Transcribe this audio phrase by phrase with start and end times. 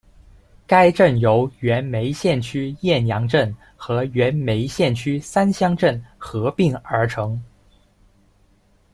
[0.65, 7.39] 该镇由原梅县区雁洋镇和原梅县区三乡镇合并而成。